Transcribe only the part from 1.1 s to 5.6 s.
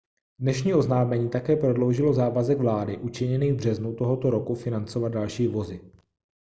také prodloužilo závazek vlády učiněný v březnu tohoto roku financovat další